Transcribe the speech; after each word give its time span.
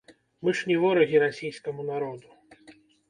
Мы 0.47 0.53
ж 0.59 0.71
не 0.71 0.77
ворагі 0.83 1.21
расійскаму 1.25 1.81
народу. 1.91 2.27